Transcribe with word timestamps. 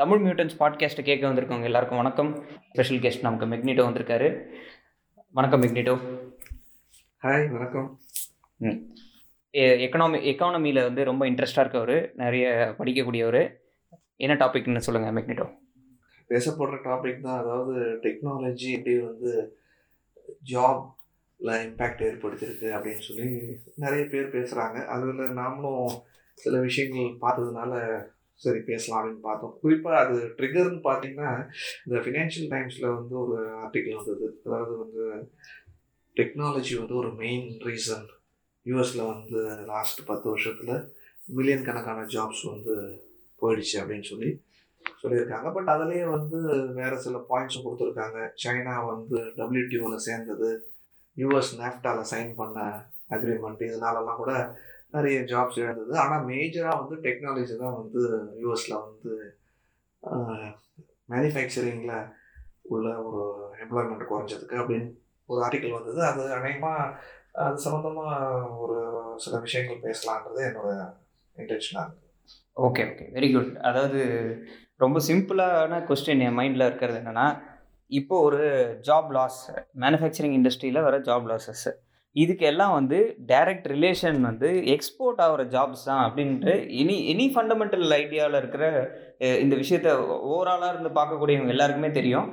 Tamil 0.00 0.22
mutants 0.24 0.54
பாட்காஸ்ட்டை 0.58 1.02
கேட்க 1.06 1.22
வந்திருக்கவங்க 1.28 1.68
எல்லாருக்கும் 1.68 1.98
வணக்கம். 2.00 2.28
ஸ்பெஷல் 2.68 3.00
கெஸ்ட் 3.04 3.24
நமக்கு 3.24 3.46
மெக்னிட்டோ 3.46 3.82
வந்திருக்காரு. 3.86 4.28
வணக்கம் 5.34 5.60
மெக்னிட்டோ 5.62 5.94
ஹாய் 7.22 7.44
வணக்கம். 7.54 7.88
எக்கனாமி 9.84 10.18
எக்கானமியில் 10.30 10.80
வந்து 10.82 11.04
ரொம்ப 11.04 11.22
இன்ட்ரெஸ்டாக 11.30 11.64
இருக்கவர் 11.64 11.94
நிறைய 12.14 12.46
படிக்கக்கூடியவர். 12.78 13.40
என்ன 14.16 14.36
டாபிக்னு 14.42 14.84
சொல்லுங்கள் 14.86 15.14
மெக்னிட்டோ 15.18 15.46
பேசப்படுற 16.30 16.78
டாபிக் 16.88 17.20
தான் 17.26 17.40
அதாவது 17.42 17.74
டெக்னாலஜி 18.04 18.70
எப்படி 18.76 18.94
வந்து 19.00 19.32
ஜாப்ல 20.52 21.58
இம்பேக்ட் 21.66 22.06
ஏற்படுத்தியிருக்கு 22.08 22.70
அப்படின்னு 22.76 23.06
சொல்லி 23.08 23.28
நிறைய 23.84 24.04
பேர் 24.04 24.34
பேசுகிறாங்க 24.36 24.86
அதில் 24.94 25.36
நாமளும் 25.42 25.92
சில 26.38 26.54
விஷயங்கள் 26.68 27.20
பார்த்ததுனால 27.24 27.74
சரி 28.44 28.60
பேசலாம் 28.68 28.98
அப்படின்னு 29.00 29.26
பார்த்தோம். 29.28 29.54
குறிப்பாக 29.62 30.02
அது 30.04 30.16
ட்ரிகர்னு 30.38 30.80
பார்த்தீங்கன்னா 30.88 31.30
இந்த 31.86 31.96
ஃபினான்ஷியல் 32.04 32.50
டைம்ஸில் 32.54 32.94
வந்து 32.96 33.14
ஒரு 33.24 33.36
ஆர்டிக்கல் 33.64 33.98
வந்தது. 34.00 34.28
அதாவது 34.46 34.74
வந்து 34.82 35.04
டெக்னாலஜி 36.16 36.74
வந்து 36.80 36.94
ஒரு 37.02 37.10
மெயின் 37.22 37.48
ரீசன் 37.68 38.06
யூஎஸில் 38.66 39.04
வந்து 39.12 39.40
லாஸ்ட் 39.72 40.00
பத்து 40.06 40.26
வருஷத்தில் 40.30 40.74
மில்லியன் 41.36 41.66
கணக்கான 41.68 42.06
ஜாப்ஸ் 42.14 42.44
வந்து 42.52 42.74
போயிடுச்சு 43.40 43.76
அப்படின்னு 43.80 44.08
சொல்லி 44.12 44.30
சொல்லியிருக்காங்க. 45.02 45.48
பட் 45.56 45.70
அதுலேயே 45.74 46.04
வந்து 46.16 46.38
வேறு 46.78 46.96
சில 47.04 47.18
பாயிண்ட்ஸும் 47.30 47.66
கொடுத்துருக்காங்க. 47.66 48.18
சைனா 48.42 48.74
வந்து 48.92 49.18
டபிள்யூடிஓவில் 49.38 50.04
சேர்ந்தது 50.08 50.50
யூஎஸ் 51.16 51.52
நேஃப்டாவில் 51.62 52.10
சைன் 52.12 52.32
பண்ண 52.40 52.58
அக்ரிமெண்ட் 53.14 53.62
இதனாலலாம் 53.68 54.20
கூட 54.22 54.32
நிறைய 54.92 55.18
ஜாப்ஸ் 55.32 55.60
இழந்தது. 55.62 55.92
ஆனால் 55.98 56.26
மேஜராக 56.30 56.80
வந்து 56.82 56.96
டெக்னாலஜி 57.06 57.56
தான் 57.56 57.78
வந்து 57.80 58.02
யூஎஸில் 58.42 58.82
வந்து 58.82 59.12
மேனுஃபேக்சரிங்கில் 61.08 61.96
உள்ள 62.68 62.88
ஒரு 63.06 63.22
எம்ப்ளாய்மெண்ட் 63.64 64.10
குறைஞ்சதுக்கு 64.10 64.60
அப்படின்னு 64.60 64.88
ஒரு 65.28 65.40
ஆர்டிக்கல் 65.46 65.76
வந்தது. 65.78 66.00
அது 66.02 66.22
அநேகமாக 66.38 66.94
அது 67.40 67.64
சம்மந்தமாக 67.64 68.14
ஒரு 68.58 68.78
சில 69.16 69.34
விஷயங்கள் 69.38 69.84
பேசலான்றது 69.84 70.40
என்னோட 70.48 70.70
இன்டென்ஷனாக 71.36 71.84
இருக்குது 71.84 72.08
ஓகே 72.56 72.82
ஓகே 72.90 73.04
வெரி 73.12 73.28
குட் 73.32 73.52
அதாவது 73.60 74.00
ரொம்ப 74.76 74.98
சிம்பிளான 75.08 75.78
கொஸ்டின் 75.88 76.24
என் 76.26 76.38
மைண்டில் 76.40 76.68
இருக்கிறது 76.68 76.98
என்னென்னா 77.00 77.26
இப்போ 77.90 78.16
ஒரு 78.20 78.40
ஜாப் 78.88 79.08
லாஸ் 79.10 79.38
மேனுஃபேக்சரிங் 79.80 80.36
இண்டஸ்ட்ரியில் 80.38 80.84
வர 80.86 80.96
ஜாப் 81.08 81.28
லாஸஸ் 81.30 81.64
இதுக்கு 82.16 82.44
எல்லாம் 82.50 82.72
வந்து 82.76 82.98
டைரக்ட் 83.30 83.66
ரிலேஷன் 83.74 84.18
வந்து 84.28 84.48
எக்ஸ்போர்ட் 84.74 85.20
ஆகிற 85.24 85.42
ஜாப்ஸ் 85.54 85.84
தான் 85.88 86.02
அப்படின்ட்டு 86.06 86.54
எனி 86.82 86.96
எனி 87.12 87.26
ஃபண்டமெண்டல் 87.34 87.94
ஐடியாவில் 87.98 88.38
இருக்கிற 88.40 88.64
இந்த 89.44 89.54
விஷயத்த 89.62 89.90
ஓவராலாக 90.30 90.72
இருந்து 90.74 90.90
பார்க்கக்கூடியவங்க 90.98 91.54
எல்லாருக்குமே 91.56 91.90
தெரியும். 91.98 92.28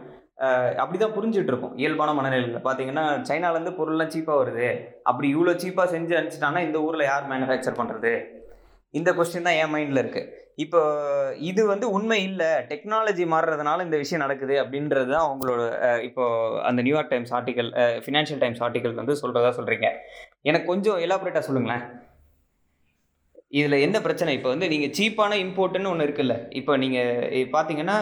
அப்படி 0.81 0.97
தான் 1.03 1.15
புரிஞ்சிட்ருக்கோம் 1.17 1.75
இயல்பான 1.81 2.09
மனநிலையில். 2.17 2.65
பார்த்தீங்கன்னா 2.65 3.05
சைனாலேருந்து 3.29 3.77
பொருள்லாம் 3.79 4.11
சீப்பாக 4.15 4.41
வருது. 4.41 4.67
அப்படி 5.09 5.27
இவ்வளோ 5.35 5.53
சீப்பாக 5.63 5.87
செஞ்சு 5.93 6.17
அனுப்பிச்சிட்டாங்கன்னா 6.17 6.65
இந்த 6.67 6.79
ஊரில் 6.87 7.09
யார் 7.11 7.31
மேனுஃபேக்சர் 7.31 7.79
பண்ணுறது 7.79 8.13
இந்த 8.93 9.09
கொஸ்டின் 9.17 9.47
தான் 9.47 9.59
என் 9.61 9.73
மைண்டில் 9.75 10.01
இருக்குது 10.03 10.29
இப்போ 10.63 10.79
இது 11.49 11.61
வந்து 11.71 11.87
உண்மை 11.97 12.17
இல்லை. 12.29 12.51
டெக்னாலஜி 12.71 13.25
மாறுறதுனால 13.33 13.83
இந்த 13.87 13.97
விஷயம் 14.03 14.23
நடக்குது 14.25 14.55
அப்படின்றது 14.61 15.09
தான் 15.13 15.25
அவங்களோட 15.27 15.61
இப்போ 16.07 16.23
அந்த 16.69 16.79
New York 16.87 17.11
Times 17.13 17.33
article 17.39 17.69
Financial 18.05 18.41
Times 18.43 18.63
article 18.67 18.99
வந்து 18.99 19.15
சொல்கிறதா 19.21 19.51
சொல்கிறீங்க 19.59 19.89
எனக்கு 20.49 20.71
கொஞ்சம் 20.73 21.01
எலாபரேட்டாக 21.05 21.47
சொல்லுங்களேன். 21.49 21.83
இதில் 23.57 23.83
என்ன 23.83 23.97
பிரச்சனை? 24.05 24.31
இப்போ 24.37 24.49
வந்து 24.53 24.67
நீங்கள் 24.71 24.93
சீப்பான 24.97 25.35
இம்போர்ட்டுன்னு 25.43 25.91
ஒன்று 25.91 26.07
இருக்குல்ல. 26.07 26.35
இப்போ 26.59 26.73
நீங்கள் 26.83 27.51
பார்த்தீங்கன்னா 27.53 27.97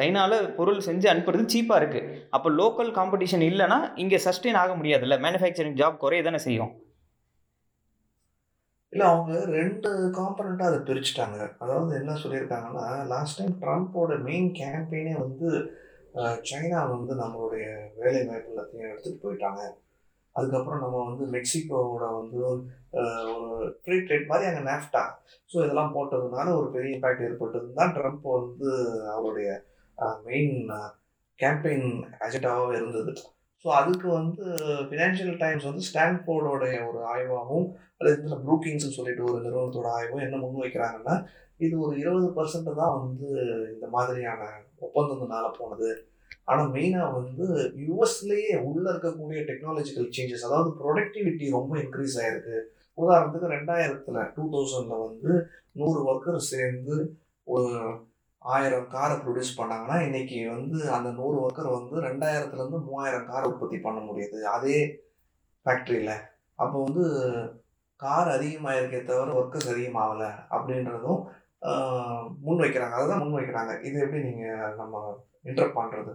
சைனாவில் 0.00 0.46
பொருள் 0.58 0.84
செஞ்சு 0.88 1.08
அனுப்புறது 1.12 1.46
சீப்பாக 1.54 1.80
இருக்குது 1.82 2.12
அப்போ 2.36 2.50
லோக்கல் 2.60 2.92
காம்படிஷன் 2.98 3.46
இல்லைன்னா 3.50 3.78
இங்கே 4.04 4.20
சஸ்டெயின் 4.26 4.60
ஆக 4.64 4.74
முடியாதுல்ல. 4.80 5.18
மேனுஃபேக்சரிங் 5.24 5.78
ஜாப் 5.80 6.02
குறைய 6.04 6.22
தானே 6.28 6.40
செய்யும். 6.46 6.70
இல்லை 8.92 9.06
அவங்க 9.12 9.32
ரெண்டு 9.58 9.88
காம்பனண்ட்டாக 10.18 10.70
அதை 10.70 10.78
பிரிச்சுட்டாங்க. 10.88 11.38
அதாவது 11.62 11.92
என்ன 12.00 12.12
சொல்லியிருக்காங்கன்னா 12.22 12.86
லாஸ்ட் 13.12 13.38
டைம் 13.40 13.58
ட்ரம்ப்போட 13.64 14.12
மெயின் 14.28 14.48
கேம்பெயினே 14.60 15.14
வந்து 15.24 15.48
சைனா 16.50 16.80
வந்து 16.94 17.12
நம்மளுடைய 17.22 17.66
வேலை 18.00 18.20
வாய்ப்பு 18.28 18.52
எல்லாத்தையும் 18.52 18.90
எடுத்துகிட்டு 18.90 19.24
போயிட்டாங்க. 19.24 19.62
அதுக்கப்புறம் 20.36 20.82
நம்ம 20.84 20.96
வந்து 21.08 21.24
மெக்சிகோவோட 21.34 22.06
வந்து 22.18 22.38
ஒரு 23.34 23.66
ஃப்ரீ 23.82 23.96
ட்ரேட் 24.06 24.30
மாதிரி 24.30 24.48
அங்கே 24.50 24.62
நேஃப்டா 24.70 25.02
ஸோ 25.50 25.56
இதெல்லாம் 25.64 25.94
போட்டதுனால 25.96 26.46
ஒரு 26.58 26.68
பெரிய 26.76 26.96
இம்பேக்ட் 26.96 27.24
ஏற்பட்டது 27.28 27.70
தான் 27.80 27.94
ட்ரம்ப் 27.96 28.26
வந்து 28.36 28.70
அவருடைய 29.16 29.50
மெயின் 30.28 30.54
கேம்பெயின் 31.38 31.88
அஜெண்டாவாக 32.26 32.76
இருந்தது. 32.78 33.12
ஸோ 33.64 33.68
அதுக்கு 33.72 34.08
வந்து 34.08 34.44
ஃபினான்ஷியல் 34.88 35.38
டைம்ஸ் 35.38 35.64
வந்து 35.64 35.84
ஸ்டான்ஃபோர்டோடைய 35.88 36.76
ஒரு 36.88 37.00
ஆய்வாகவும் 37.04 37.68
அல்லது 37.98 38.16
இதில் 38.18 38.42
ப்ரூக்கிங்ஸ்னு 38.44 38.96
சொல்லிட்டு 38.98 39.24
ஒரு 39.24 39.38
நிறுவனத்தோட 39.42 39.88
ஆய்வும் 39.92 40.24
என்ன 40.26 40.36
முன் 40.36 40.62
வைக்கிறாங்கன்னா 40.62 41.14
இது 41.60 41.74
ஒரு 41.80 41.94
இருபது 41.98 42.28
பர்சன்ட் 42.36 42.70
தான் 42.74 42.96
வந்து 42.98 43.28
இந்த 43.74 43.86
மாதிரியான 43.86 44.42
ஒப்பந்தத்தினால 44.80 45.46
போனது. 45.58 45.88
ஆனால் 46.44 46.68
மெயினாக 46.68 47.14
வந்து 47.14 47.46
யூஎஸ்லேயே 47.86 48.52
உள்ளே 48.64 48.88
இருக்கக்கூடிய 48.90 49.40
டெக்னாலஜிக்கல் 49.44 50.12
சேஞ்சஸ் 50.12 50.46
அதாவது 50.48 50.70
ப்ரொடக்டிவிட்டி 50.80 51.46
ரொம்ப 51.50 51.72
இன்க்ரீஸ் 51.78 52.16
ஆகிருக்கு 52.22 52.58
உதாரணத்துக்கு 52.98 53.54
ரெண்டாயிரத்தில் 53.56 54.20
டூ 54.36 54.44
தௌசண்டில் 54.54 55.04
வந்து 55.06 55.32
நூறு 55.72 56.00
ஒர்க்கர் 56.08 56.48
சேர்ந்து 56.52 56.96
ஒரு 57.46 57.72
ஆயிரம் 58.42 58.88
காரை 58.94 59.14
ப்ரொடியூஸ் 59.22 59.58
பண்ணாங்கன்னா 59.60 59.96
இன்னைக்கு 60.06 60.38
வந்து 60.54 60.78
அந்த 60.96 61.08
நூறு 61.18 61.36
ஒர்க்கர் 61.44 61.76
வந்து 61.76 61.96
ரெண்டாயிரத்துலேருந்து 62.08 62.80
மூவாயிரம் 62.86 63.28
கார் 63.30 63.48
உற்பத்தி 63.50 63.78
பண்ண 63.86 64.00
முடியுது. 64.08 64.38
அதே 64.56 64.78
ஃபேக்ட்ரியில் 65.66 66.14
அப்போ 66.58 66.76
வந்து 66.86 67.04
கார் 68.00 68.28
அதிகமாயிருக்கே 68.36 69.00
தவிர 69.10 69.34
ஒர்க்கர்ஸ் 69.40 69.72
அதிகமாகலை 69.74 70.30
அப்படின்றதும் 70.56 71.20
முன் 72.46 72.62
வைக்கிறாங்க. 72.64 72.94
அதுதான் 72.98 73.22
முன் 73.22 73.38
வைக்கிறாங்க. 73.38 73.72
இது 73.88 73.96
எப்படி 74.04 74.22
நீங்கள் 74.28 74.74
நம்ம 74.80 75.04
இன்டர் 75.50 75.76
பண்ணுறது 75.78 76.14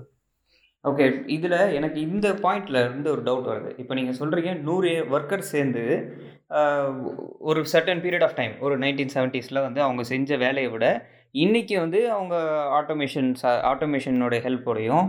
ஓகே 0.86 1.06
இதில் 1.36 1.74
எனக்கு 1.78 2.00
இந்த 2.08 2.28
பாயிண்டில் 2.44 2.80
இருந்து 2.86 3.10
ஒரு 3.16 3.22
டவுட் 3.28 3.50
வருது. 3.52 3.70
இப்போ 3.82 3.94
நீங்கள் 4.00 4.18
சொல்கிறீங்க 4.22 4.54
நூறு 4.68 4.90
ஒர்க்கர் 5.16 5.52
சேர்ந்து 5.52 5.84
ஒரு 7.50 7.60
சர்டன் 7.74 8.02
பீரியட் 8.06 8.26
ஆஃப் 8.28 8.38
டைம் 8.40 8.56
ஒரு 8.66 8.76
நைன்டீன் 8.84 9.14
செவன்ட்டீஸில் 9.16 9.66
வந்து 9.68 9.80
அவங்க 9.86 10.04
செஞ்ச 10.12 10.38
வேலையை 10.46 10.72
விட 10.74 10.88
இன்றைக்கி 11.42 11.76
வந்து 11.80 12.00
அவங்க 12.16 12.36
ஆட்டோமேஷன்ஸ் 12.80 13.42
ஆட்டோமேஷனோட 13.70 14.36
ஹெல்ப்போடையும் 14.46 15.06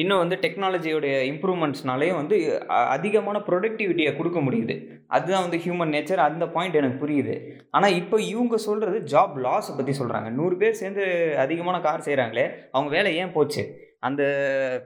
இன்னும் 0.00 0.20
வந்து 0.22 0.36
டெக்னாலஜியோடைய 0.42 1.14
இம்ப்ரூவ்மெண்ட்ஸ்னாலேயும் 1.30 2.18
வந்து 2.20 2.36
அதிகமான 2.96 3.36
ப்ரொடக்டிவிட்டியை 3.46 4.12
கொடுக்க 4.16 4.38
முடியுது. 4.46 4.74
அதுதான் 5.16 5.44
வந்து 5.46 5.60
ஹியூமன் 5.64 5.92
நேச்சர் 5.94 6.22
அந்த 6.26 6.44
பாயிண்ட் 6.54 6.78
எனக்கு 6.80 7.02
புரியுது. 7.04 7.34
ஆனால் 7.76 7.96
இப்போ 8.00 8.16
இவங்க 8.32 8.56
சொல்கிறது 8.66 9.00
ஜாப் 9.14 9.34
லாஸை 9.46 9.72
பற்றி 9.78 9.94
சொல்கிறாங்க 10.00 10.30
நூறு 10.38 10.56
பேர் 10.62 10.78
சேர்ந்து 10.82 11.04
அதிகமான 11.44 11.80
கார் 11.86 12.06
செய்கிறாங்களே 12.08 12.46
அவங்க 12.74 12.90
வேலை 12.96 13.12
ஏன் 13.22 13.34
போச்சு? 13.38 13.64
அந்த 14.08 14.22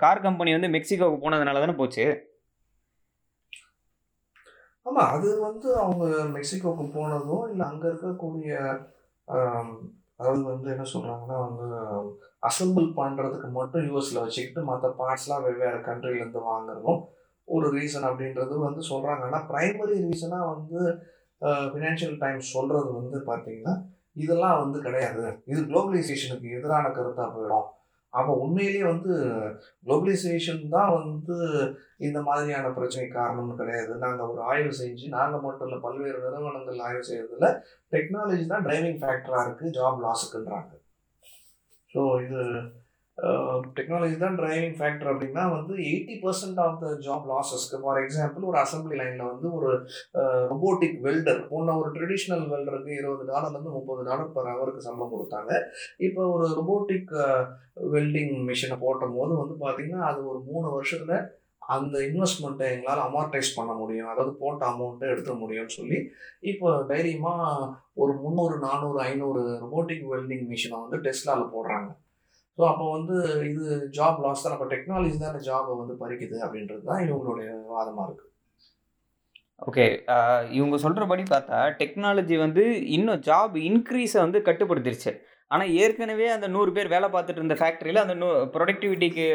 கார் 0.05 0.25
கம்பெனி 0.29 0.53
வந்து 0.59 0.75
மெக்சிகோவுக்கு 0.77 1.25
போனதுனால 1.27 1.63
தானே 1.65 1.77
போச்சு? 1.83 2.07
ஆமாம் 4.87 5.13
அது 5.17 5.29
வந்து 5.49 5.69
அவங்க 5.85 6.05
மெக்சிகோவுக்கு 6.37 6.85
போனதும் 6.97 7.47
இல்லை 7.53 7.65
அங்கே 7.71 7.87
இருக்கக்கூடிய 7.93 8.53
அதாவது 10.21 10.43
வந்து 10.53 10.69
என்ன 10.75 10.85
சொல்கிறாங்கன்னா 10.93 11.39
வந்து 11.47 11.67
அசம்பிள் 12.43 12.89
பண்ணுறதுக்கு 13.01 13.49
மட்டும் 13.51 13.85
யூஎஸில் 13.89 14.23
வச்சுக்கிட்டு 14.25 14.61
மற்ற 14.71 14.89
பார்ட்ஸ்லாம் 15.01 15.45
வெவ்வேறு 15.47 15.81
கண்ட்ரிலேருந்து 15.89 16.43
வாங்குறதும் 16.51 17.01
ஒரு 17.49 17.67
ரீசன் 17.77 18.07
அப்படின்றது 18.11 18.55
வந்து 18.59 18.83
சொல்கிறாங்க 18.93 19.23
ஆனால் 19.29 19.47
ப்ரைமரி 19.51 19.97
ரீசனாக 20.07 20.49
வந்து 20.55 20.79
ஃபினான்ஷியல் 21.73 22.17
டைம்ஸ் 22.25 22.55
சொல்கிறது 22.57 22.91
வந்து 23.01 23.19
பார்த்திங்கன்னா 23.31 23.75
இதெல்லாம் 24.17 24.61
வந்து 24.63 24.79
கிடையாது. 24.87 25.25
இது 25.53 25.61
குளோபலைசேஷனுக்கு 25.71 26.49
எதிரான 26.59 26.87
கருத்தாக 26.99 27.29
போயிடும். 27.35 27.67
அப்போ 28.17 28.33
உண்மையிலேயே 28.37 28.85
வந்து 28.85 29.13
குளோபலைசேஷன் 29.87 30.63
தான் 30.69 30.93
வந்து 30.97 31.37
இந்த 31.99 32.19
மாதிரியான 32.23 32.71
பிரச்சனை 32.71 33.07
காரணம்னு 33.11 33.59
கிடையாது. 33.61 33.93
நாங்கள் 33.97 34.31
ஒரு 34.33 34.41
ஆய்வு 34.45 34.73
செஞ்சு 34.73 35.07
நாங்கள் 35.09 35.45
மட்டும் 35.45 35.67
இல்லை 35.69 35.79
பல்வேறு 35.81 36.19
நிறுவனங்கள் 36.25 36.81
ஆய்வு 36.87 37.05
செய்கிறதுல 37.11 37.49
டெக்னாலஜி 37.93 38.47
தான் 38.47 38.67
டிரைவிங் 38.67 39.01
ஃபேக்டராக 39.03 39.45
இருக்குது 39.47 39.75
ஜாப் 39.79 40.03
லாஸுக்குன்றாங்க 40.07 40.73
ஸோ 41.95 42.03
இது 42.25 42.41
டெக்னாலஜி 43.77 44.17
தான் 44.23 44.37
டிரைவிங் 44.41 44.75
ஃபேக்டர் 44.79 45.11
அப்படின்னா 45.13 45.45
வந்து 45.55 45.75
eighty 45.91 46.17
percent 46.25 46.59
of 46.65 46.81
the 46.83 46.89
job 47.07 47.25
லாஸஸ்க்கு 47.33 47.81
for 47.85 48.01
example 48.03 48.49
ஒரு 48.51 48.59
அசம்பிளி 48.63 48.97
லைனில் 49.01 49.31
வந்து 49.31 49.49
ஒரு 49.59 49.71
ரொபோட்டிக் 50.53 50.99
வெல்டர் 51.07 51.41
முன்ன 51.53 51.77
ஒரு 51.81 51.91
ட்ரெடிஷ்னல் 51.97 52.45
வெல்டருக்கு 52.53 52.93
இருபது 53.01 53.25
டாலர்லேருந்து 53.33 53.77
முப்பது 53.79 54.05
டாலர் 54.11 54.35
பர் 54.37 54.51
ஹவருக்கு 54.53 54.87
சம்பளம் 54.89 55.15
கொடுத்தாங்க. 55.15 55.51
இப்போ 56.09 56.23
ஒரு 56.35 56.49
ரொபோட்டிக் 56.61 57.11
வெல்டிங் 57.97 58.37
மிஷினை 58.51 58.79
போட்டும் 58.85 59.19
போது 59.19 59.33
வந்து 59.43 59.57
பார்த்திங்கன்னா 59.65 60.05
அது 60.13 60.21
ஒரு 60.33 60.41
மூணு 60.51 60.69
வருஷத்தில் 60.77 61.19
அந்த 61.77 61.97
இன்வெஸ்ட்மெண்ட்டை 62.09 62.67
எங்களால் 62.73 63.07
அமார்டைஸ் 63.09 63.57
பண்ண 63.59 63.73
முடியும். 63.81 64.11
அதாவது 64.13 64.33
போட்ட 64.43 64.63
அமௌண்ட்டை 64.73 65.07
எடுத்துட 65.13 65.35
முடியும்னு 65.43 65.77
சொல்லி 65.81 65.99
இப்போ 66.53 66.69
தைரியமாக 66.93 67.69
ஒரு 68.03 68.13
முந்நூறு 68.25 68.59
நானூறு 68.67 68.99
ஐநூறு 69.11 69.43
ரொபோட்டிக் 69.65 70.05
வெல்டிங் 70.13 70.47
மிஷினை 70.53 70.79
வந்து 70.85 70.99
டெஸ்லாவில் 71.07 71.55
போடுறாங்க. 71.55 71.89
ஸோ 72.59 72.63
அப்போ 72.71 72.85
வந்து 72.97 73.17
இது 73.51 73.65
ஜாப் 73.97 74.23
லாஸ் 74.25 74.45
தான். 74.45 74.55
அப்போ 74.57 74.69
டெக்னாலஜி 74.75 75.19
தான் 75.25 75.45
ஜாபை 75.49 75.73
வந்து 75.81 75.95
பறிக்குது 76.03 76.37
அப்படின்றது 76.47 76.83
தான் 76.91 77.05
இவங்களுடைய 77.07 77.49
வாதமாக 77.75 78.07
இருக்குது 78.09 78.33
ஓகே 79.69 79.85
இவங்க 80.59 80.77
சொல்கிறபடி 80.85 81.23
பார்த்தா 81.33 81.59
டெக்னாலஜி 81.81 82.37
வந்து 82.45 82.65
இன்னும் 82.97 83.23
ஜாப் 83.29 83.55
இன்க்ரீஸை 83.69 84.21
வந்து 84.25 84.41
கட்டுப்படுத்திருச்சு. 84.49 85.13
ஆனால் 85.51 85.73
ஏற்கனவே 85.83 86.27
அந்த 86.35 86.47
நூறு 86.55 86.71
பேர் 86.77 86.93
வேலை 86.95 87.09
பார்த்துட்டு 87.15 87.41
இருந்த 87.41 87.57
ஃபேக்ட்ரியில் 87.61 88.03
அந்த 88.03 88.15
நூ 88.23 88.29
ப்ரொடக்டிவிட்டிக்கு 88.55 89.27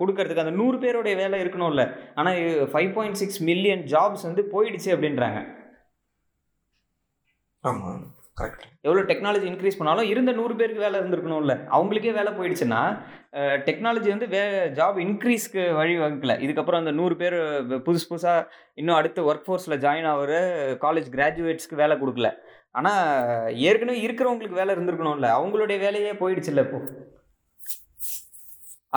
கொடுக்கறதுக்கு 0.00 0.44
அந்த 0.44 0.54
நூறு 0.60 0.78
பேருடைய 0.84 1.14
வேலை 1.22 1.38
இருக்கணும்ல. 1.44 1.84
ஆனால் 2.18 2.40
five 2.72 2.90
point 2.96 3.20
six 3.22 3.40
million 3.50 3.84
jobs 3.92 4.26
வந்து 4.28 4.44
போயிடுச்சு 4.54 4.90
அப்படின்றாங்க. 4.96 5.40
ஆமாம் 7.64 8.02
கரெக்ட் 8.38 8.62
எவ்வளோ 8.86 9.02
டெக்னாலஜி 9.10 9.46
இன்க்ரீஸ் 9.50 9.78
பண்ணாலும் 9.78 10.08
இருந்த 10.12 10.30
நூறு 10.38 10.54
பேருக்கு 10.60 10.84
வேலை 10.84 10.96
இருந்திருக்கணும்ல. 11.00 11.54
அவங்களுக்கே 11.76 12.12
வேலை 12.16 12.30
போயிடுச்சுன்னா 12.38 12.80
டெக்னாலஜி 13.68 14.08
வந்து 14.14 14.28
வே 14.32 14.40
ஜாப் 14.78 14.98
இன்க்ரீஸ்க்கு 15.04 15.62
வழி 15.78 15.94
வகுக்கல. 16.00 16.34
இதுக்கப்புறம் 16.44 16.80
அந்த 16.82 16.92
நூறு 16.98 17.14
பேர் 17.20 17.36
புதுசு 17.86 18.08
புதுசாக 18.10 18.48
இன்னும் 18.80 18.98
அடுத்து 18.98 19.26
ஒர்க் 19.30 19.46
ஃபோர்ஸில் 19.46 19.80
ஜாயின் 19.84 20.08
ஆகிற 20.12 20.40
காலேஜ் 20.84 21.08
கிராஜுவேட்ஸ்க்கு 21.16 21.80
வேலை 21.82 21.96
கொடுக்கல. 22.02 22.30
ஆனால் 22.78 23.54
ஏற்கனவே 23.68 23.98
இருக்கிறவங்களுக்கு 24.06 24.60
வேலை 24.60 24.74
இருந்திருக்கணும்ல. 24.76 25.28
அவங்களுடைய 25.38 25.78
வேலையே 25.86 26.14
போயிடுச்சுல்ல 26.22 26.64
இப்போ. 26.66 26.80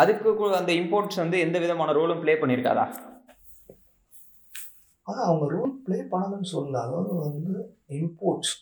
அதுக்கு 0.01 0.55
அந்த 0.61 0.71
இம்போர்ட்ஸ் 0.81 1.23
வந்து 1.23 1.37
எந்த 1.45 1.57
விதமான 1.65 1.93
ரோலும் 1.99 2.23
ப்ளே 2.23 2.35
பண்ணியிருக்காதா? 2.41 2.85
ஆனால் 5.07 5.27
அவங்க 5.29 5.45
ரோல் 5.57 5.75
ப்ளே 5.85 5.97
பண்ணலன்னு 6.13 6.49
சொல்லல 6.55 6.81
அதாவது 6.85 7.13
வந்து 7.25 7.53
இம்போர்ட்ஸ் 7.99 8.55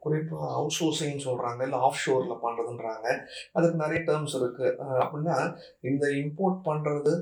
குறிப்பாக 0.00 0.46
அவுட் 0.52 0.76
சோர்சிங் 0.78 1.24
சொல்கிறாங்க 1.24 1.62
இல்லை 1.62 1.78
ஆஃப் 1.78 2.02
ஷோரில் 2.04 2.42
பண்ணுறதுன்றாங்க 2.44 3.06
அதுக்கு 3.52 3.82
நிறைய 3.82 4.00
டேர்ம்ஸ் 4.02 4.36
இருக்குது 4.38 4.70
அப்படின்னா 5.02 5.36
இந்த 5.80 6.06
இம்போர்ட் 6.22 6.60
பண்ணுறது 6.64 7.12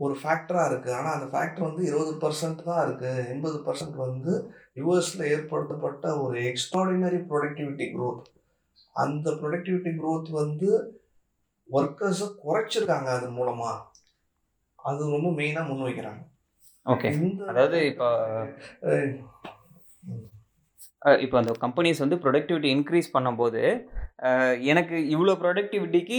ஒரு 0.00 0.14
ஃபேக்டராக 0.14 0.70
இருக்குது 0.70 0.96
ஆனால் 0.96 1.14
அந்த 1.18 1.26
ஃபேக்டர் 1.32 1.68
வந்து 1.68 1.82
இருபது 1.84 2.12
பர்சன்ட் 2.24 2.62
தான் 2.62 2.82
இருக்குது 2.86 3.22
எண்பது 3.26 3.58
பர்சன்ட் 3.58 3.96
வந்து 3.96 4.32
யூஎஸில் 4.76 5.28
ஏற்படுத்தப்பட்ட 5.32 6.06
ஒரு 6.24 6.38
எக்ஸ்ட்ராடினரி 6.42 7.20
ப்ரொடக்டிவிட்டி 7.30 7.86
growth. 7.92 8.22
அந்த 8.96 9.30
ப்ரொடக்டிவிட்டி 9.40 9.92
growth 10.00 10.28
வந்து 10.32 10.68
ஒர்க்கர்ஸை 11.68 12.28
குறைச்சிருக்காங்க 12.44 13.08
அது 13.18 13.28
மூலமாக 13.30 13.84
அது 14.78 15.10
ரொம்ப 15.14 15.30
மெயினாக 15.40 15.68
முன்வைக்கிறாங்க. 15.70 16.20
ஓகே 16.86 17.08
இந்த 17.18 17.44
அதாவது 17.44 17.78
இப்போ 17.86 18.08
இப்போ 21.24 21.36
அந்த 21.40 21.52
கம்பெனிஸ் 21.64 22.02
வந்து 22.02 22.16
ப்ரொடக்டிவிட்டி 22.22 22.68
இன்க்ரீஸ் 22.76 23.08
பண்ணும்போது 23.16 23.62
எனக்கு 24.72 24.96
இவ்வளோ 25.14 25.34
ப்ரொடக்டிவிட்டிக்கு 25.42 26.18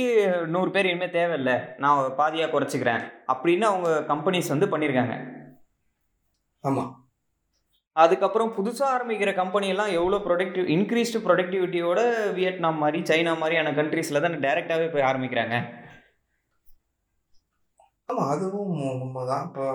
நூறு 0.54 0.70
பேர் 0.76 0.90
இனிமேல் 0.90 1.16
தேவையில்லை. 1.18 1.56
நான் 1.84 2.14
பாதியாக 2.20 2.52
குறைச்சிக்கிறேன். 2.54 3.04
அப்படின்னு 3.34 3.66
அவங்க 3.72 3.90
கம்பெனிஸ் 4.12 4.54
வந்து 4.54 4.70
பண்ணியிருக்காங்க 4.74 5.16
ஆமாம் 6.64 6.92
அதுக்கப்புறம் 7.96 8.54
புதுசாக 8.58 8.94
ஆரம்பிக்கிற 8.96 9.32
எல்லாம் 9.74 9.92
எவ்வளோ 10.00 10.18
ப்ரொடக்டிவ் 10.28 10.68
இன்க்ரீஸ்டு 10.76 11.24
ப்ரொடக்டிவிட்டியோட 11.28 12.00
வியட்நாம் 12.38 12.82
மாதிரி 12.84 13.00
சைனா 13.10 13.34
மாதிரியான 13.42 13.74
கண்ட்ரீஸில் 13.80 14.24
தான் 14.26 14.42
டேரெக்டாகவே 14.46 14.88
போய் 14.94 15.08
ஆரம்பிக்கிறாங்க. 15.10 15.56
ஆமாம் 18.10 18.30
அதுவும் 18.34 18.76
உண்மைதான். 19.06 19.46
இப்போ 19.48 19.66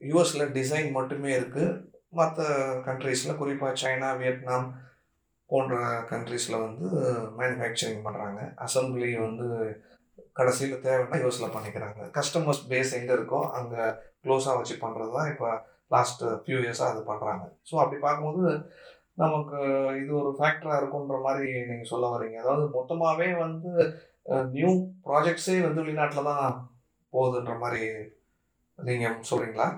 யூஎஸில் 0.00 0.52
டிசைன் 0.56 0.88
மட்டுமே 0.96 1.30
இருக்குது 1.38 1.66
மற்ற 2.12 2.42
கண்ட்ரீஸில் 2.86 3.38
குறிப்பாக 3.40 3.78
சைனா 3.82 4.10
வியட்நாம் 4.20 4.68
போன்ற 5.50 5.74
கண்ட்ரீஸில் 6.10 6.62
வந்து 6.64 6.86
மேனுஃபேக்சரிங் 7.38 8.02
பண்ணுறாங்க 8.06 8.40
அசம்பிளி 8.66 9.10
வந்து 9.26 9.46
கடைசியில் 10.38 10.82
தேவைன்னா 10.84 11.18
யூஸில் 11.22 11.54
பண்ணிக்கிறாங்க. 11.54 12.00
கஸ்டமர்ஸ் 12.16 12.62
பேஸ் 12.70 12.92
எங்கே 12.98 13.14
இருக்கோ 13.16 13.40
அங்கே 13.58 13.82
க்ளோஸாக 14.24 14.58
வச்சு 14.58 14.74
பண்ணுறது 14.84 15.12
தான் 15.16 15.30
இப்போ 15.32 15.48
லாஸ்ட் 15.94 16.22
ஃபியூ 16.42 16.58
இயர்ஸாக 16.64 16.92
அது 16.92 17.02
பண்ணுறாங்க 17.10 17.44
ஸோ 17.70 17.74
அப்படி 17.82 17.98
பார்க்கும்போது 18.00 18.44
நமக்கு 19.22 19.58
இது 20.02 20.10
ஒரு 20.20 20.30
ஃபேக்டராக 20.38 20.80
இருக்குன்ற 20.80 21.16
மாதிரி 21.26 21.48
நீங்கள் 21.70 21.90
சொல்ல 21.92 22.06
வர்றீங்க. 22.12 22.36
அதாவது 22.42 22.64
மொத்தமாகவே 22.76 23.28
வந்து 23.44 23.70
நியூ 24.54 24.70
ப்ராஜெக்ட்ஸே 25.06 25.56
வந்து 25.66 25.82
வெளிநாட்டில் 25.82 26.28
தான் 26.30 26.46
போகுதுன்ற 27.12 27.54
மாதிரி 27.58 27.82
நீங்கள் 28.78 29.18
சொல்கிறீங்களா 29.30 29.68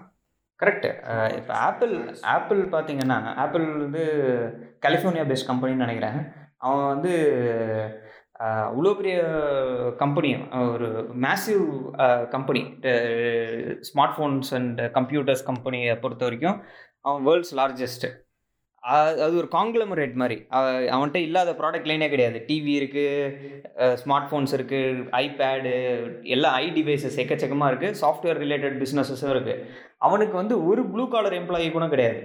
கரெக்டு 0.60 0.88
இப்போ 1.36 1.54
ஆப்பிள் 1.54 1.94
ஆப்பிள் 2.22 2.68
பார்த்தீங்கன்னா 2.68 3.34
ஆப்பிள் 3.34 3.66
வந்து 3.76 4.02
கலிஃபோர்னியா 4.86 5.24
பேஸ்ட் 5.30 5.48
கம்பெனின்னு 5.48 5.84
நினைக்கிறேன். 5.84 6.18
அவன் 6.58 6.86
வந்து 6.86 7.12
அவ்வளோ 8.42 8.94
பெரிய 8.96 9.16
கம்பெனி 9.98 10.30
ஒரு 10.70 10.88
massive 11.20 11.64
company 12.28 12.62
smart 13.88 14.14
phones 14.16 14.50
and 14.50 14.80
computers 14.80 15.44
கம்பெனியை 15.44 15.96
பொறுத்த 15.96 16.24
வரைக்கும் 16.24 16.58
அவன் 17.00 17.26
வேர்ல்ட்ஸ் 17.26 17.56
லார்ஜஸ்ட்டு 17.56 18.10
அது 18.82 19.36
ஒரு 19.36 19.48
காங்க்ளமரேட் 19.52 20.14
மாதிரி. 20.14 20.36
அவ- 20.48 20.80
அவன்கிட்ட 20.94 21.16
இல்லாத 21.16 21.50
ப்ராடக்ட் 21.52 21.88
லைனே 21.90 22.08
கிடையாது. 22.08 22.44
டிவி 22.48 22.74
இருக்குது 22.82 23.96
ஸ்மார்ட் 24.04 24.28
ஃபோன்ஸ் 24.30 24.54
இருக்குது 24.58 25.02
ஐபேடு 25.24 25.72
எல்லா 26.22 26.50
ஐ 26.52 26.66
டிவைசஸ் 26.70 27.18
எக்கச்சக்கமாக 27.22 27.72
இருக்குது 27.72 27.98
சாஃப்ட்வேர் 28.00 28.40
ரிலேட்டட் 28.44 28.78
பிஸ்னஸஸும் 28.82 29.32
இருக்குது 29.34 29.56
அவனுக்கு 30.06 30.34
வந்து 30.40 30.56
ஒரு 30.70 30.82
ப்ளூ 30.92 31.04
காலர் 31.14 31.38
எம்ப்ளாயி 31.40 31.68
கூட 31.76 31.86
கிடையாது. 31.94 32.20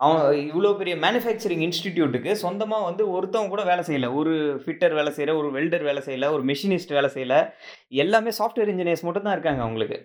அவன் 0.00 0.24
இவ்வளோ 0.48 0.70
பெரிய 0.80 0.94
மேனுஃபேக்சரிங் 1.04 1.62
இன்ஸ்டிடியூட்டுக்கு 1.66 2.32
சொந்தமாக 2.42 2.86
வந்து 2.88 3.02
ஒருத்தவங்க 3.14 3.52
கூட 3.52 3.62
வேலை 3.68 3.82
செய்யலை. 3.86 4.08
ஒரு 4.20 4.32
ஃபிட்டர் 4.62 4.96
வேலை 4.98 5.12
செய்யல 5.16 5.36
ஒரு 5.40 5.48
வெல்டர் 5.54 5.86
வேலை 5.88 6.02
செய்யல 6.08 6.28
ஒரு 6.36 6.42
மெஷினிஸ்ட் 6.50 6.92
வேலை 6.96 7.10
செய்யல. 7.14 7.36
எல்லாமே 8.04 8.32
சாஃப்ட்வேர் 8.40 8.72
இன்ஜினியர்ஸ் 8.72 9.06
மட்டும் 9.08 9.26
தான் 9.26 9.36
இருக்காங்க 9.36 9.62
அவங்களுக்கு. 9.66 9.98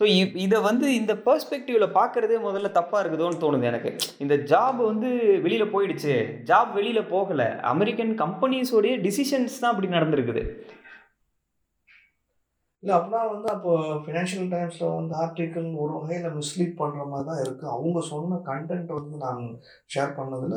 ஸோ 0.00 0.04
இதை 0.44 0.58
வந்து 0.68 0.86
இந்த 1.00 1.12
பெர்ஸ்பெக்டிவில் 1.26 1.94
பார்க்குறதே 1.98 2.38
முதல்ல 2.46 2.70
தப்பாக 2.78 3.02
இருக்குதோன்னு 3.02 3.42
தோணுது 3.42 3.68
எனக்கு. 3.70 3.90
இந்த 4.24 4.36
ஜாப் 4.52 4.80
வந்து 4.90 5.10
வெளியில் 5.44 5.72
போயிடுச்சு. 5.74 6.14
ஜாப் 6.50 6.72
வெளியில் 6.78 7.10
போகலை. 7.12 7.48
அமெரிக்கன் 7.74 8.12
கம்பெனிஸோடைய 8.22 8.94
டிசிஷன்ஸ் 9.06 9.60
தான் 9.62 9.72
அப்படி 9.72 9.90
நடந்திருக்குது. 9.96 10.42
இல்லை 12.84 12.94
அப்படின்னா 12.96 13.20
வந்து 13.32 13.48
அப்போ 13.52 13.74
ஃபினான்ஷியல் 14.04 14.48
டைம்ஸில் 14.54 14.96
வந்து 14.96 15.14
ஆர்டிக்கல் 15.22 15.68
ஒரு 15.82 15.92
வகையில் 15.98 16.34
மிஸ்லீட் 16.38 16.74
பண்ணுற 16.80 17.04
மாதிரி 17.12 17.26
தான் 17.28 17.40
இருக்குது 17.44 17.70
அவங்க 17.74 17.98
சொன்ன 18.10 18.40
கண்டென்ட் 18.48 18.90
வந்து 18.96 19.18
நான் 19.22 19.40
ஷேர் 19.94 20.12
பண்ணதில் 20.18 20.56